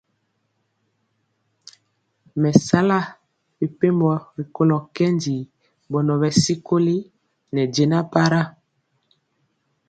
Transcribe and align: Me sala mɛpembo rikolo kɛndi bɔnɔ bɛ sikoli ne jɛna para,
Me 2.41 2.49
sala 2.67 2.97
mɛpembo 3.57 4.09
rikolo 4.37 4.77
kɛndi 4.95 5.35
bɔnɔ 5.91 6.13
bɛ 6.21 6.29
sikoli 6.41 6.95
ne 7.53 7.61
jɛna 7.73 7.99
para, 8.11 8.41